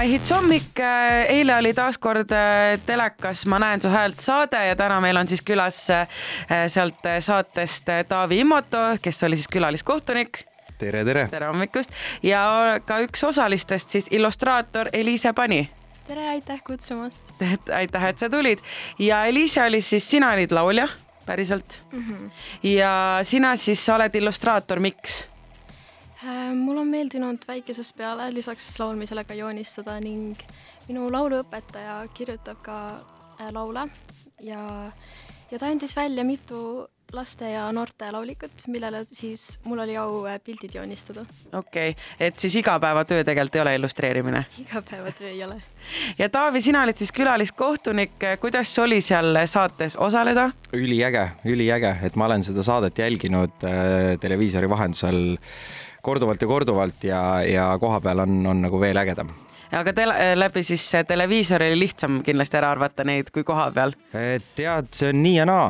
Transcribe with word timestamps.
My 0.00 0.08
Hits 0.08 0.30
hommik, 0.32 0.78
eile 1.28 1.52
oli 1.60 1.74
taas 1.76 1.98
kord 2.00 2.30
äh, 2.32 2.78
telekas 2.88 3.42
Ma 3.50 3.58
näen 3.60 3.82
su 3.84 3.90
häält 3.92 4.22
saade 4.24 4.62
ja 4.64 4.76
täna 4.78 4.96
meil 5.04 5.18
on 5.20 5.28
siis 5.28 5.42
külas 5.44 5.80
äh, 5.92 6.22
sealt 6.72 7.04
saatest 7.20 7.90
äh, 7.92 7.98
Taavi 8.08 8.38
Immoto, 8.40 8.80
kes 9.02 9.20
oli 9.28 9.36
siis 9.36 9.50
külaliskohtunik. 9.52 10.40
tere, 10.78 11.04
tere. 11.04 11.26
tere 11.28 11.50
hommikust 11.50 11.92
ja 12.24 12.46
ka 12.86 13.02
üks 13.04 13.26
osalistest 13.28 13.92
siis 13.92 14.08
illustraator 14.10 14.88
Eliise 14.92 15.34
Pani. 15.36 15.66
tere, 16.08 16.28
aitäh 16.28 16.62
kutsumast. 16.64 17.34
aitäh, 17.74 18.08
et 18.08 18.18
sa 18.18 18.30
tulid 18.32 18.64
ja 18.98 19.26
Eliise 19.28 19.66
oli 19.66 19.82
siis, 19.84 20.10
sina 20.10 20.32
olid 20.32 20.52
laulja 20.56 20.88
päriselt 21.26 21.82
mm. 21.92 22.06
-hmm. 22.08 22.30
ja 22.72 23.18
sina 23.22 23.56
siis, 23.56 23.86
sa 23.86 24.00
oled 24.00 24.14
illustraator, 24.14 24.80
miks? 24.80 25.26
Äh, 27.00 27.04
meeldinud 27.04 27.46
väikesest 27.48 27.96
peale 27.96 28.26
lisaks 28.34 28.66
laulmisele 28.78 29.24
ka 29.24 29.34
joonistada 29.34 29.94
ning 30.04 30.36
minu 30.88 31.08
lauluõpetaja 31.08 32.02
kirjutab 32.12 32.60
ka 32.62 32.76
äh, 33.40 33.48
laule 33.54 33.86
ja, 34.44 34.90
ja 35.50 35.58
ta 35.58 35.70
andis 35.70 35.96
välja 35.96 36.26
mitu 36.28 36.84
laste 37.12 37.48
ja 37.50 37.64
noorte 37.72 38.10
laulikut, 38.12 38.66
millele 38.68 39.00
siis 39.08 39.56
mul 39.64 39.80
oli 39.86 39.96
au 39.96 40.26
äh, 40.28 40.36
pildid 40.44 40.76
joonistada. 40.76 41.24
okei 41.52 41.94
okay., 41.94 42.06
et 42.20 42.38
siis 42.38 42.60
igapäevatöö 42.60 43.24
tegelikult 43.24 43.56
ei 43.56 43.62
ole 43.62 43.74
illustreerimine? 43.80 44.44
igapäevatöö 44.58 45.28
ei 45.32 45.44
ole. 45.44 45.62
ja 46.18 46.28
Taavi, 46.28 46.60
sina 46.60 46.84
olid 46.84 47.00
siis 47.00 47.16
külaliskohtunik, 47.16 48.18
kuidas 48.44 48.78
oli 48.78 49.00
seal 49.00 49.46
saates 49.46 49.96
osaleda? 49.96 50.50
üliäge, 50.76 51.30
üliäge, 51.44 51.96
et 52.02 52.16
ma 52.16 52.28
olen 52.28 52.44
seda 52.44 52.62
saadet 52.62 52.98
jälginud 52.98 53.64
äh, 53.64 54.18
televiisori 54.20 54.68
vahendusel 54.68 55.38
korduvalt 56.02 56.42
ja 56.42 56.50
korduvalt 56.50 57.06
ja, 57.06 57.22
ja 57.46 57.70
koha 57.80 58.00
peal 58.04 58.26
on, 58.26 58.40
on 58.46 58.66
nagu 58.66 58.80
veel 58.80 59.00
ägedam 59.00 59.32
aga 59.78 59.92
tele, 59.94 60.14
läbi 60.38 60.62
siis 60.66 60.82
televiisori 61.06 61.70
oli 61.70 61.78
lihtsam 61.84 62.20
kindlasti 62.26 62.58
ära 62.58 62.72
arvata 62.74 63.04
neid 63.06 63.30
kui 63.34 63.44
koha 63.46 63.68
peal? 63.74 63.94
tead, 64.56 64.90
see 64.96 65.12
on 65.12 65.22
nii 65.22 65.36
ja 65.36 65.46
naa. 65.48 65.68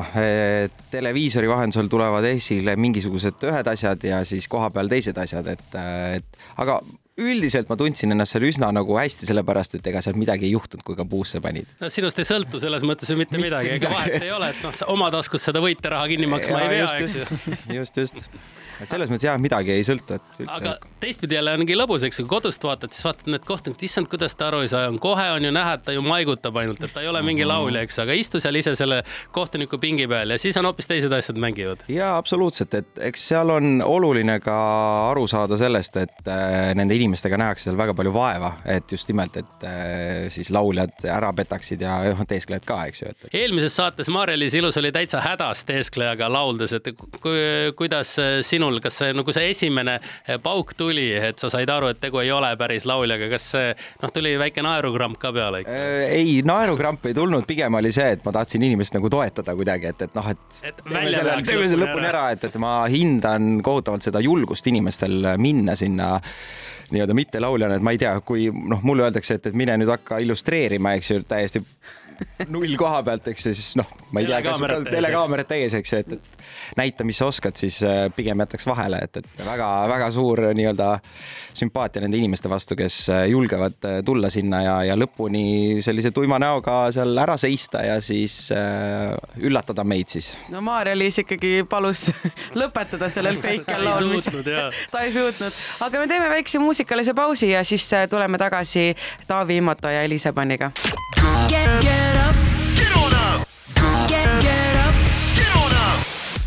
televiisori 0.92 1.50
vahendusel 1.50 1.90
tulevad 1.92 2.26
esile 2.30 2.76
mingisugused 2.80 3.44
ühed 3.50 3.70
asjad 3.74 4.08
ja 4.08 4.22
siis 4.28 4.48
koha 4.50 4.70
peal 4.74 4.88
teised 4.90 5.20
asjad, 5.20 5.52
et, 5.52 5.78
et 6.16 6.40
aga 6.60 6.80
üldiselt 7.20 7.68
ma 7.68 7.76
tundsin 7.76 8.14
ennast 8.14 8.32
seal 8.32 8.46
üsna 8.48 8.70
nagu 8.72 8.96
hästi, 8.96 9.28
sellepärast 9.28 9.76
et 9.76 9.90
ega 9.92 10.00
seal 10.04 10.16
midagi 10.16 10.48
ei 10.48 10.54
juhtunud, 10.54 10.84
kui 10.86 10.96
ka 10.96 11.04
puusse 11.04 11.42
panid. 11.44 11.68
no 11.82 11.90
sinust 11.92 12.22
ei 12.22 12.28
sõltu 12.28 12.62
selles 12.62 12.86
mõttes 12.86 13.10
ju 13.12 13.18
mitte, 13.20 13.36
mitte 13.36 13.50
midagi, 13.50 13.74
ega 13.76 13.92
vahet 13.92 14.24
ei 14.24 14.32
ole, 14.32 14.48
et 14.54 14.64
noh, 14.64 14.80
oma 14.94 15.10
taskust 15.12 15.50
seda 15.50 15.60
võiteraha 15.64 16.08
kinni 16.08 16.30
maksma 16.30 16.64
ja, 16.64 16.70
ei 16.70 16.80
pea, 16.80 16.88
eks 17.04 17.18
ju. 17.20 17.76
just, 17.80 18.00
just 18.00 18.32
et 18.80 18.90
selles 18.90 19.10
mõttes 19.10 19.26
jah, 19.28 19.38
midagi 19.40 19.74
ei 19.74 19.84
sõltu, 19.86 20.16
et 20.16 20.40
üldse. 20.42 20.56
aga 20.56 20.74
teistpidi 21.02 21.36
jälle 21.36 21.54
ongi 21.58 21.76
lõbus, 21.76 22.04
eks 22.06 22.20
kui 22.22 22.28
kodust 22.30 22.64
vaatad, 22.64 22.92
siis 22.94 23.04
vaatad 23.04 23.30
need 23.32 23.44
kohtunikud, 23.48 23.84
issand, 23.86 24.08
kuidas 24.12 24.36
ta 24.38 24.48
aru 24.50 24.62
ei 24.64 24.70
saa, 24.72 24.88
kohe 25.02 25.26
on 25.34 25.46
ju 25.46 25.52
näha, 25.54 25.76
et 25.78 25.84
ta 25.86 25.94
ju 25.94 26.04
maigutab 26.04 26.56
ainult, 26.60 26.82
et 26.84 26.94
ta 26.94 27.04
ei 27.04 27.10
ole 27.10 27.22
mingi 27.26 27.44
mhm. 27.44 27.52
laulja, 27.52 27.84
eks, 27.86 28.00
aga 28.04 28.16
istu 28.16 28.40
seal 28.42 28.60
ise 28.60 28.74
selle 28.78 29.02
kohtuniku 29.36 29.80
pingi 29.82 30.08
peal 30.10 30.34
ja 30.34 30.40
siis 30.40 30.56
on 30.60 30.68
hoopis 30.68 30.90
teised 30.90 31.12
asjad 31.16 31.40
mängivad. 31.40 31.84
ja 31.92 32.12
absoluutselt, 32.18 32.74
et 32.74 33.02
eks 33.10 33.26
seal 33.32 33.54
on 33.54 33.80
oluline 33.84 34.38
ka 34.44 34.56
aru 35.10 35.26
saada 35.30 35.58
sellest, 35.60 35.96
et 36.00 36.30
äh, 36.30 36.72
nende 36.78 36.96
inimestega 36.96 37.38
nähakse 37.40 37.68
seal 37.68 37.78
väga 37.80 37.94
palju 37.96 38.14
vaeva, 38.14 38.54
et 38.64 38.92
just 38.92 39.08
nimelt, 39.12 39.36
et 39.40 39.66
äh, 39.68 40.28
siis 40.32 40.52
lauljad 40.54 41.04
ära 41.08 41.32
petaksid 41.36 41.84
ja 41.84 42.00
noh, 42.10 42.24
teesklejad 42.28 42.66
ka, 42.68 42.80
eks 42.90 43.02
ju, 43.02 43.12
et. 43.14 43.28
eelmises 43.42 43.76
saates 43.76 44.10
Maarja-Liis 44.12 44.56
Ilus 44.58 44.78
oli 44.80 44.92
täitsa 44.94 45.22
hädas 45.24 45.64
teesklejaga 45.68 46.30
lauldes, 46.32 46.74
et 46.76 46.92
kuidas 47.76 48.16
sinul 48.46 48.69
sinul, 48.70 48.80
kas 48.82 48.98
see 49.00 49.14
nagu 49.16 49.34
see 49.34 49.50
esimene 49.50 49.96
eh, 49.98 50.38
pauk 50.42 50.74
tuli, 50.78 51.10
et 51.16 51.38
sa 51.40 51.50
said 51.50 51.70
aru, 51.70 51.90
et 51.90 52.00
tegu 52.00 52.20
ei 52.22 52.30
ole 52.32 52.50
päris 52.60 52.86
lauljaga, 52.88 53.28
kas 53.32 53.48
see 53.54 53.74
noh, 54.02 54.12
tuli 54.14 54.36
väike 54.38 54.62
naerukramp 54.62 55.18
ka 55.20 55.32
peale 55.34 55.62
ikka? 55.64 55.74
Äh, 55.74 56.14
ei, 56.20 56.38
naerukramp 56.46 57.06
ei 57.10 57.16
tulnud, 57.16 57.46
pigem 57.48 57.78
oli 57.80 57.92
see, 57.94 58.14
et 58.16 58.24
ma 58.24 58.34
tahtsin 58.36 58.64
inimest 58.66 58.96
nagu 58.96 59.10
toetada 59.10 59.54
kuidagi, 59.58 59.90
et, 59.90 60.06
et 60.06 60.18
noh, 60.18 60.30
et, 60.30 60.60
et 60.62 60.82
teeme 60.86 61.12
selle, 61.12 61.36
teeme 61.46 61.70
selle 61.70 61.86
lõpuni 61.86 62.10
ära, 62.10 62.24
et, 62.36 62.48
et 62.50 62.58
ma 62.62 62.74
hindan 62.90 63.58
kohutavalt 63.66 64.06
seda 64.06 64.22
julgust 64.24 64.66
inimestel 64.70 65.34
minna 65.40 65.76
sinna 65.78 66.16
nii-öelda 66.90 67.14
mittelauljana, 67.14 67.76
et 67.78 67.86
ma 67.86 67.94
ei 67.94 68.00
tea, 68.02 68.16
kui 68.26 68.48
noh, 68.50 68.80
mulle 68.86 69.06
öeldakse, 69.06 69.38
et, 69.38 69.50
et 69.50 69.58
mine 69.58 69.76
nüüd 69.78 69.90
hakka 69.92 70.18
illustreerima, 70.24 70.96
eks 70.98 71.12
ju, 71.12 71.20
täiesti 71.28 71.62
null 72.48 72.76
koha 72.80 73.02
pealt, 73.06 73.28
eks 73.32 73.46
ju, 73.46 73.54
siis 73.56 73.74
noh, 73.80 73.88
ma 74.14 74.22
ei 74.22 74.28
tea, 74.30 74.40
kas 74.44 74.62
telekaamerad 74.90 75.50
täis, 75.50 75.76
eks 75.78 75.94
ju, 75.94 76.02
et, 76.04 76.16
et 76.18 76.76
näita, 76.80 77.06
mis 77.06 77.20
sa 77.20 77.28
oskad, 77.30 77.56
siis 77.60 77.80
äh, 77.86 78.06
pigem 78.16 78.42
jätaks 78.44 78.66
vahele, 78.68 79.02
et, 79.06 79.20
et 79.20 79.44
väga-väga 79.46 80.10
suur 80.14 80.44
nii-öelda 80.56 80.90
sümpaatia 81.54 82.02
nende 82.02 82.18
inimeste 82.18 82.50
vastu, 82.50 82.76
kes 82.78 82.96
äh, 83.10 83.24
julgevad 83.30 83.84
äh, 83.84 83.98
tulla 84.06 84.30
sinna 84.30 84.62
ja, 84.64 84.76
ja 84.90 84.96
lõpuni 84.98 85.80
sellise 85.84 86.12
tuima 86.14 86.38
näoga 86.42 86.76
seal 86.94 87.16
ära 87.18 87.36
seista 87.40 87.82
ja 87.84 87.98
siis 88.04 88.36
äh, 88.54 89.14
üllatada 89.42 89.84
meid 89.84 90.12
siis. 90.12 90.32
no 90.52 90.62
Maarja-Liis 90.64 91.22
ikkagi 91.24 91.52
palus 91.70 92.08
lõpetada 92.60 93.10
sellel 93.12 93.40
fake 93.42 93.78
laulmisel 93.82 94.42
ta 94.92 95.04
ei 95.04 95.14
suutnud, 95.14 95.60
aga 95.86 96.04
me 96.04 96.10
teeme 96.10 96.30
väikse 96.36 96.62
muusikalise 96.62 97.14
pausi 97.14 97.52
ja 97.54 97.64
siis 97.66 97.88
tuleme 98.10 98.38
tagasi 98.38 98.90
Taavi 99.26 99.60
Immoto 99.60 99.90
ja 99.90 100.02
Eliise 100.06 100.32
Panniga. 100.32 100.70
Get, 101.50 101.82
get 101.82 102.10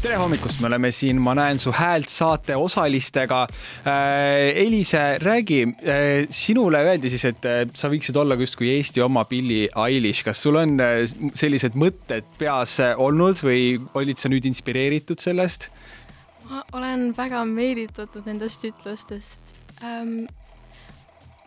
tere 0.03 0.17
hommikust, 0.19 0.59
me 0.61 0.67
oleme 0.67 0.91
siin 0.93 1.17
Ma 1.23 1.33
näen 1.35 1.57
su 1.59 1.71
häält 1.73 2.11
saate 2.11 2.55
osalistega. 2.59 3.41
Äh,. 3.87 4.61
Elise, 4.61 5.17
räägi 5.19 5.63
äh,, 5.63 6.27
sinule 6.29 6.83
öeldi 6.85 7.09
siis, 7.09 7.25
et 7.25 7.47
äh, 7.49 7.63
sa 7.73 7.89
võiksid 7.91 8.19
olla 8.19 8.37
justkui 8.39 8.69
Eesti 8.75 9.01
oma 9.01 9.25
Billie 9.25 9.67
Eilish, 9.87 10.23
kas 10.23 10.43
sul 10.43 10.59
on 10.61 10.77
sellised 11.33 11.75
mõtted 11.79 12.27
peas 12.37 12.77
olnud 12.95 13.41
või 13.43 13.79
olid 13.97 14.21
sa 14.21 14.31
nüüd 14.31 14.45
inspireeritud 14.47 15.19
sellest? 15.19 15.71
ma 16.47 16.61
olen 16.77 17.09
väga 17.17 17.43
meelitatud 17.49 18.27
nendest 18.29 18.63
ütlustest. 18.69 19.55
Ähm,. 19.81 20.27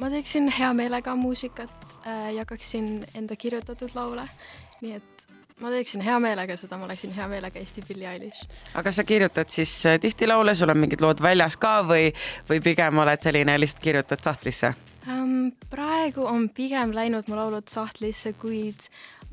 ma 0.00 0.10
teeksin 0.10 0.50
hea 0.52 0.72
meelega 0.74 1.14
muusikat 1.16 1.85
äh,, 2.06 2.32
jagaksin 2.40 3.04
enda 3.14 3.36
kirjutatud 3.36 3.94
laule, 3.94 4.26
nii 4.80 4.96
et 4.98 5.26
ma 5.60 5.70
teeksin 5.72 6.04
hea 6.04 6.18
meelega 6.20 6.56
seda, 6.60 6.78
ma 6.78 6.84
oleksin 6.88 7.14
hea 7.16 7.28
meelega 7.28 7.60
Eesti 7.60 7.84
Billie 7.88 8.08
Eilish. 8.10 8.44
aga 8.74 8.92
sa 8.92 9.04
kirjutad 9.04 9.48
siis 9.52 9.72
äh, 9.86 10.00
tihti 10.00 10.28
laule, 10.28 10.54
sul 10.54 10.72
on 10.72 10.78
mingid 10.78 11.00
lood 11.04 11.22
väljas 11.22 11.56
ka 11.56 11.78
või, 11.88 12.10
või 12.50 12.60
pigem 12.64 13.04
oled 13.04 13.24
selline, 13.24 13.58
lihtsalt 13.60 13.82
kirjutad 13.84 14.24
sahtlisse 14.24 14.74
um,? 15.08 15.52
praegu 15.70 16.26
on 16.28 16.48
pigem 16.48 16.92
läinud 16.96 17.28
mu 17.30 17.38
laulud 17.38 17.68
sahtlisse, 17.72 18.34
kuid 18.40 18.88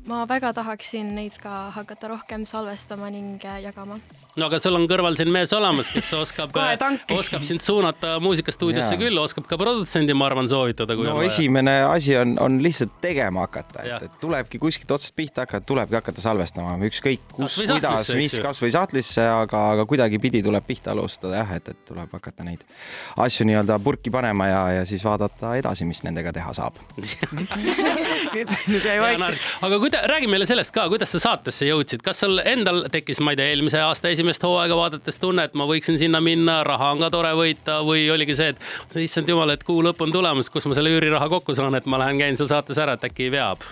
ma 0.08 0.24
väga 0.28 0.52
tahaksin 0.56 1.14
neid 1.16 1.36
ka 1.40 1.70
hakata 1.72 2.10
rohkem 2.12 2.44
salvestama 2.48 3.08
ning 3.12 3.40
äh, 3.44 3.62
jagama. 3.64 3.96
no 4.36 4.48
aga 4.48 4.58
sul 4.60 4.76
on 4.76 4.84
kõrval 4.90 5.16
siin 5.16 5.30
mees 5.32 5.52
olemas, 5.56 5.88
kes 5.92 6.10
oskab 6.18 6.52
oskab 7.16 7.46
sind 7.48 7.64
suunata 7.64 8.18
muusikastuudiosse 8.24 8.98
küll, 9.00 9.16
oskab 9.22 9.48
ka 9.48 9.58
produtsendi, 9.60 10.16
ma 10.16 10.28
arvan, 10.28 10.48
soovitada. 10.50 10.96
no 11.08 11.16
esimene 11.24 11.76
asi 11.88 12.16
on, 12.20 12.36
on 12.42 12.60
lihtsalt 12.64 12.98
tegema 13.04 13.46
hakata, 13.46 13.84
et, 13.84 14.08
et 14.08 14.18
tulebki 14.20 14.60
kuskilt 14.60 14.92
otsast 14.96 15.16
pihta 15.16 15.46
hakata, 15.46 15.64
tulebki 15.72 15.98
hakata 16.00 16.24
salvestama, 16.24 16.76
ükskõik 16.90 17.24
kus, 17.32 17.56
kuidas, 17.62 18.12
mis, 18.18 18.36
kasvõi 18.44 18.72
sahtlisse, 18.76 19.24
aga, 19.24 19.64
aga 19.78 19.88
kuidagipidi 19.88 20.44
tuleb 20.44 20.68
pihta 20.68 20.92
alustada 20.92 21.40
jah, 21.40 21.56
et, 21.56 21.72
et 21.72 21.84
tuleb 21.88 22.12
hakata 22.18 22.44
neid 22.44 22.66
asju 23.24 23.48
nii-öelda 23.48 23.80
purki 23.84 24.12
panema 24.12 24.50
ja, 24.52 24.62
ja 24.80 24.86
siis 24.88 25.04
vaadata 25.06 25.56
edasi, 25.62 25.88
mis 25.88 26.04
nendega 26.04 26.34
teha 26.36 26.52
saab 26.60 26.76
nüüd 28.72 28.86
jäi 28.86 28.96
vait. 29.02 29.44
aga 29.66 29.78
kuida-, 29.82 30.02
räägi 30.10 30.28
meile 30.30 30.46
sellest 30.48 30.74
ka, 30.74 30.86
kuidas 30.92 31.14
sa 31.14 31.22
saatesse 31.22 31.68
jõudsid, 31.68 32.02
kas 32.04 32.24
sul 32.24 32.40
endal 32.44 32.84
tekkis, 32.92 33.22
ma 33.24 33.34
ei 33.34 33.40
tea, 33.40 33.52
eelmise 33.54 33.80
aasta 33.84 34.12
esimest 34.14 34.44
hooaega 34.46 34.76
vaadates 34.78 35.20
tunne, 35.22 35.46
et 35.48 35.56
ma 35.58 35.68
võiksin 35.70 35.98
sinna 36.00 36.20
minna, 36.24 36.60
raha 36.66 36.92
on 36.94 37.02
ka 37.04 37.10
tore 37.14 37.32
võita 37.38 37.80
või 37.86 38.06
oligi 38.12 38.36
see, 38.38 38.54
et 38.54 38.98
issand 39.04 39.30
jumal, 39.30 39.54
et 39.54 39.64
kuu 39.66 39.82
lõpp 39.84 40.02
on 40.04 40.12
tulemas, 40.14 40.50
kus 40.52 40.68
ma 40.70 40.76
selle 40.76 40.92
üüriraha 40.94 41.30
kokku 41.32 41.56
saan, 41.56 41.76
et 41.78 41.88
ma 41.90 42.00
lähen 42.02 42.20
käin 42.22 42.38
seal 42.40 42.50
saates 42.50 42.80
ära, 42.82 42.98
et 42.98 43.08
äkki 43.10 43.30
veab? 43.34 43.64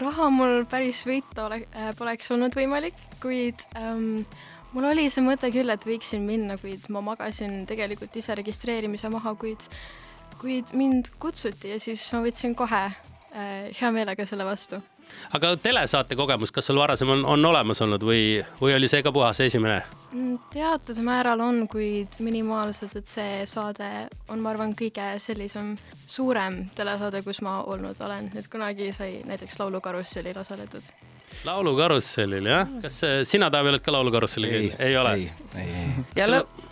raha 0.00 0.30
mul 0.32 0.62
päris 0.70 1.02
võita 1.04 1.46
ole, 1.50 1.64
äh, 1.76 1.90
poleks 1.98 2.30
olnud 2.32 2.54
võimalik, 2.56 2.96
kuid 3.20 3.60
ähm, 3.76 4.22
mul 4.72 4.88
oli 4.92 5.08
see 5.12 5.24
mõte 5.24 5.50
küll, 5.54 5.72
et 5.72 5.84
võiksin 5.86 6.24
minna, 6.26 6.58
kuid 6.60 6.88
ma 6.92 7.02
magasin 7.04 7.64
tegelikult 7.68 8.16
ise 8.16 8.36
registreerimise 8.38 9.10
maha, 9.12 9.34
kuid, 9.38 9.68
kuid 10.40 10.72
mind 10.76 11.12
kutsuti 11.22 11.74
ja 11.74 11.80
siis 11.82 12.04
ma 12.12 12.24
võtsin 12.24 12.56
kohe 12.58 12.86
hea 13.36 13.90
meelega 13.92 14.26
selle 14.26 14.44
vastu 14.48 14.80
aga 15.36 15.52
telesaate 15.62 16.16
kogemus, 16.16 16.52
kas 16.52 16.66
sul 16.66 16.78
varasem 16.80 17.10
on, 17.12 17.24
on 17.28 17.44
olemas 17.50 17.80
olnud 17.84 18.02
või, 18.06 18.22
või 18.60 18.74
oli 18.76 18.88
see 18.90 19.02
ka 19.06 19.12
puhas 19.14 19.40
esimene? 19.44 19.80
Mm, 20.12 20.38
teatud 20.52 21.00
määral 21.06 21.42
on, 21.44 21.62
kuid 21.70 22.18
minimaalselt, 22.24 22.96
et 22.98 23.10
see 23.10 23.42
saade 23.50 23.90
on, 24.28 24.40
ma 24.40 24.52
arvan, 24.54 24.74
kõige 24.78 25.08
sellisem 25.22 25.74
suurem 26.06 26.64
telesaade, 26.76 27.22
kus 27.26 27.42
ma 27.46 27.60
olnud 27.64 28.00
olen, 28.02 28.30
et 28.36 28.48
kunagi 28.52 28.92
sai 28.96 29.20
näiteks 29.26 29.60
Laulukarussellil 29.60 30.38
osaletud. 30.42 30.94
Laulukarussellil 31.44 32.46
jah, 32.46 32.68
kas 32.82 33.00
sina, 33.28 33.50
Taavi, 33.50 33.74
oled 33.74 33.84
ka 33.84 33.92
Laulukarusselli 33.92 34.50
käinud? 34.50 34.76
ei 34.78 34.96
ole? 34.96 35.14
ei, 35.14 35.30
ei, 35.54 35.70
ei. 35.80 36.04
ja 36.16 36.28
lõpp 36.30 36.66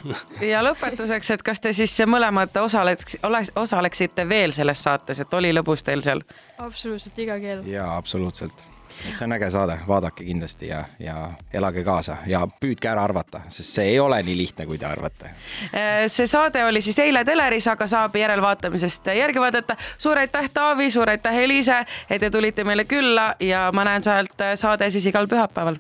ja 0.45 0.61
lõpetuseks, 0.65 1.33
et 1.35 1.43
kas 1.47 1.61
te 1.61 1.73
siis 1.77 1.95
mõlemad 2.11 2.55
osaleks, 2.61 3.19
osaleksite 3.57 4.29
veel 4.29 4.53
selles 4.57 4.83
saates, 4.83 5.21
et 5.21 5.35
oli 5.35 5.53
lõbus 5.55 5.85
teil 5.87 6.05
seal? 6.05 6.23
absoluutselt, 6.59 7.19
iga 7.19 7.39
keel. 7.41 7.65
jaa, 7.69 7.97
absoluutselt 7.97 8.65
et 9.09 9.17
see 9.17 9.25
on 9.27 9.33
äge 9.37 9.51
saade, 9.51 9.79
vaadake 9.89 10.25
kindlasti 10.25 10.69
ja, 10.69 10.85
ja 10.99 11.31
elage 11.53 11.85
kaasa 11.85 12.17
ja 12.27 12.45
püüdke 12.61 12.89
ära 12.91 13.05
arvata, 13.05 13.45
sest 13.49 13.77
see 13.79 13.95
ei 13.95 14.01
ole 14.01 14.23
nii 14.23 14.37
lihtne, 14.37 14.67
kui 14.67 14.79
te 14.79 14.87
arvate. 14.89 15.33
Äh, 15.71 16.05
see 16.13 16.27
saade 16.31 16.65
oli 16.65 16.81
siis 16.85 16.99
eile 17.05 17.25
teleris, 17.25 17.69
aga 17.69 17.87
saab 17.91 18.17
järelvaatamisest 18.17 19.13
järgi 19.19 19.41
vaadata. 19.41 19.77
suur 19.99 20.19
aitäh, 20.19 20.51
Taavi, 20.55 20.91
suur 20.91 21.11
aitäh, 21.11 21.39
Eliise, 21.45 21.85
et 22.11 22.21
te 22.21 22.31
tulite 22.31 22.65
meile 22.65 22.85
külla 22.85 23.35
ja 23.41 23.71
ma 23.73 23.85
näen 23.85 24.05
sealt 24.05 24.45
saade 24.55 24.91
siis 24.91 25.07
igal 25.07 25.29
pühapäeval. 25.29 25.77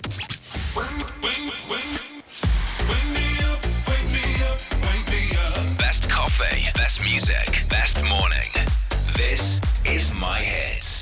Best 5.79 6.09
coffee, 6.09 6.73
best 6.77 7.01
music, 7.03 7.69
best 7.69 8.03
morning. 8.09 8.51
This 9.17 9.61
is 9.85 10.15
my 10.15 10.41
hits. 10.41 10.94